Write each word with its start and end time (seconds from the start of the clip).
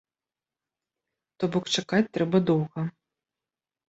То 1.37 1.49
бок 1.55 1.65
чакаць 1.75 2.11
трэба 2.17 2.37
доўга. 2.47 2.87